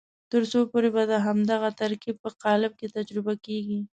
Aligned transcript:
تر 0.31 0.41
څو 0.51 0.59
پورې 0.71 0.89
به 0.95 1.03
د 1.11 1.13
همدغه 1.25 1.69
ترکیب 1.81 2.15
په 2.23 2.29
قالب 2.43 2.71
کې 2.79 2.87
تجربې 2.97 3.35
کېږي. 3.45 3.79